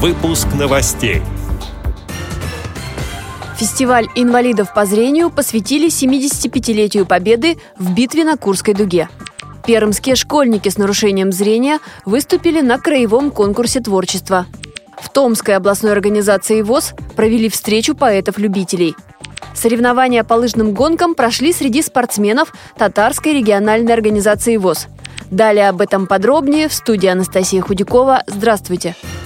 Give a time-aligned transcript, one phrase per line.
[0.00, 1.22] Выпуск новостей.
[3.56, 9.08] Фестиваль инвалидов по зрению посвятили 75-летию Победы в битве на Курской дуге.
[9.66, 14.46] Пермские школьники с нарушением зрения выступили на краевом конкурсе творчества.
[15.02, 18.94] В Томской областной организации ВОЗ провели встречу поэтов-любителей.
[19.52, 24.86] Соревнования по лыжным гонкам прошли среди спортсменов Татарской региональной организации ВОЗ.
[25.32, 28.22] Далее об этом подробнее в студии Анастасия Худякова.
[28.28, 28.94] Здравствуйте!
[29.02, 29.17] В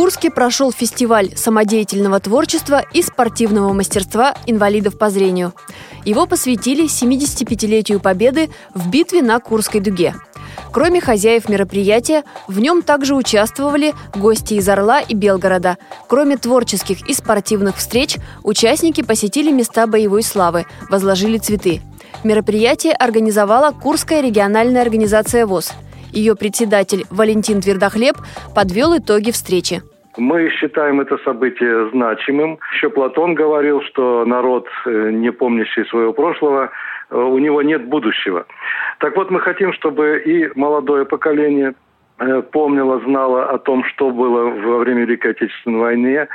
[0.00, 5.52] Курске прошел фестиваль самодеятельного творчества и спортивного мастерства инвалидов по зрению.
[6.06, 10.14] Его посвятили 75-летию Победы в битве на Курской дуге.
[10.72, 15.76] Кроме хозяев мероприятия, в нем также участвовали гости из Орла и Белгорода.
[16.08, 21.82] Кроме творческих и спортивных встреч, участники посетили места боевой славы, возложили цветы.
[22.24, 25.72] Мероприятие организовала Курская региональная организация ВОЗ–
[26.12, 28.16] ее председатель Валентин Твердохлеб
[28.54, 29.82] подвел итоги встречи.
[30.16, 32.58] Мы считаем это событие значимым.
[32.74, 36.70] Еще Платон говорил, что народ, э, не помнящий своего прошлого,
[37.10, 38.44] э, у него нет будущего.
[38.98, 41.74] Так вот, мы хотим, чтобы и молодое поколение
[42.18, 46.28] э, помнило, знало о том, что было во время Великой Отечественной войны,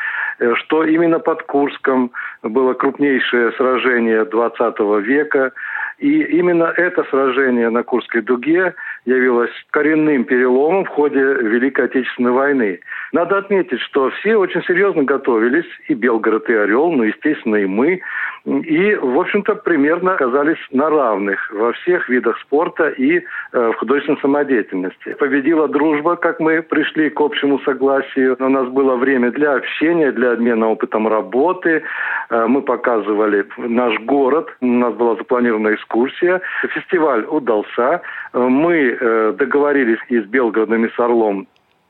[0.55, 2.11] что именно под Курском
[2.43, 5.51] было крупнейшее сражение 20 века,
[5.97, 8.73] и именно это сражение на Курской дуге
[9.05, 12.79] явилось коренным переломом в ходе Великой Отечественной войны.
[13.13, 18.01] Надо отметить, что все очень серьезно готовились, и Белгород, и Орел, ну, естественно, и мы,
[18.45, 24.19] и, в общем-то, примерно оказались на равных во всех видах спорта и э, в художественной
[24.21, 25.13] самодеятельности.
[25.13, 28.35] Победила дружба, как мы пришли к общему согласию.
[28.39, 31.81] У нас было время для общения, для обмена опытом работы.
[32.29, 36.39] Э, мы показывали наш город, у нас была запланирована экскурсия.
[36.69, 38.01] Фестиваль удался.
[38.33, 41.47] Мы э, договорились и с Белгородом, и с Орлом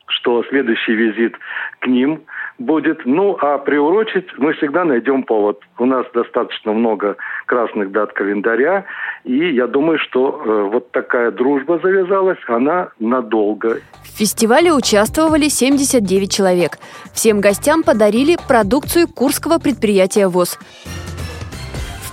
[0.08, 1.36] что следующий визит
[1.80, 2.22] к ним
[2.58, 3.06] будет.
[3.06, 5.60] Ну, а приурочить мы всегда найдем повод.
[5.78, 8.86] У нас достаточно много красных дат календаря,
[9.24, 13.80] и я думаю, что э, вот такая дружба завязалась, она надолго.
[14.04, 16.78] В фестивале участвовали 79 человек.
[17.14, 20.58] Всем гостям подарили продукцию Курского предприятия ВОЗ.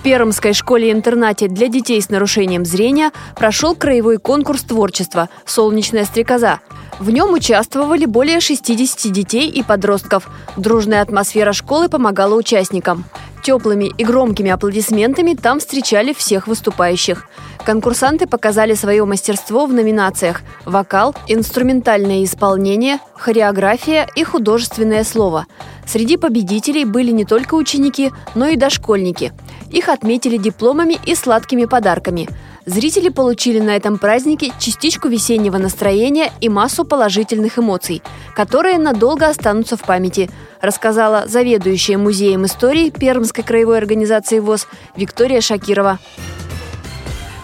[0.02, 6.58] Пермской школе-интернате для детей с нарушением зрения прошел краевой конкурс творчества «Солнечная стрекоза».
[6.98, 10.28] В нем участвовали более 60 детей и подростков.
[10.56, 13.04] Дружная атмосфера школы помогала участникам.
[13.44, 17.28] Теплыми и громкими аплодисментами там встречали всех выступающих.
[17.64, 25.46] Конкурсанты показали свое мастерство в номинациях «Вокал», «Инструментальное исполнение», «Хореография» и «Художественное слово».
[25.86, 29.32] Среди победителей были не только ученики, но и дошкольники.
[29.72, 32.28] Их отметили дипломами и сладкими подарками–
[32.64, 38.02] Зрители получили на этом празднике частичку весеннего настроения и массу положительных эмоций,
[38.36, 45.98] которые надолго останутся в памяти, рассказала заведующая музеем истории Пермской краевой организации ВОЗ Виктория Шакирова.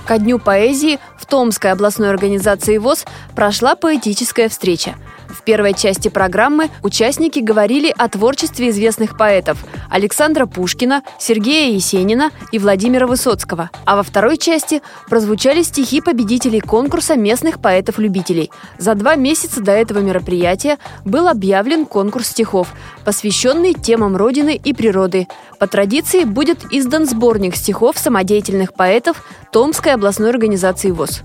[0.07, 4.95] Ко Дню поэзии в Томской областной организации ВОЗ прошла поэтическая встреча–
[5.29, 12.59] в первой части программы участники говорили о творчестве известных поэтов Александра Пушкина, Сергея Есенина и
[12.59, 13.71] Владимира Высоцкого.
[13.85, 18.51] А во второй части прозвучали стихи победителей конкурса местных поэтов-любителей.
[18.79, 22.69] За два месяца до этого мероприятия был объявлен конкурс стихов,
[23.05, 25.29] посвященный темам Родины и природы.
[25.59, 29.23] По традиции будет издан сборник стихов самодеятельных поэтов
[29.53, 31.23] Томской областной организации ВОЗ.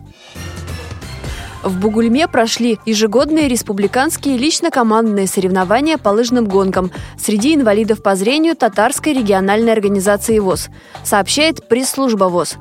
[1.64, 9.14] В Бугульме прошли ежегодные республиканские лично-командные соревнования по лыжным гонкам среди инвалидов по зрению Татарской
[9.14, 10.70] региональной организации ВОЗ,
[11.06, 12.58] сообщает пресс-служба ВОЗ.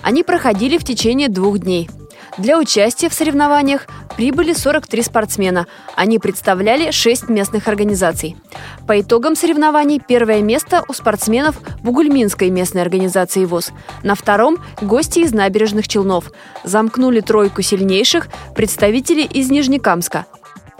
[0.00, 1.90] Они проходили в течение двух дней–
[2.38, 5.66] для участия в соревнованиях прибыли 43 спортсмена.
[5.94, 8.36] Они представляли 6 местных организаций.
[8.86, 13.72] По итогам соревнований первое место у спортсменов Бугульминской местной организации ВОЗ.
[14.02, 16.32] На втором– гости из набережных Челнов.
[16.64, 20.26] Замкнули тройку сильнейших представители из Нижнекамска.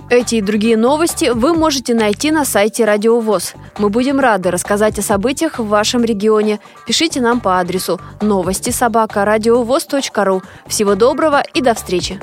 [0.08, 3.54] Эти и другие новости вы можете найти на сайте Радио ВОЗ.
[3.78, 6.60] Мы будем рады рассказать о событиях в вашем регионе.
[6.86, 10.42] Пишите нам по адресу новости собака ру.
[10.68, 12.20] Всего доброго и до встречи!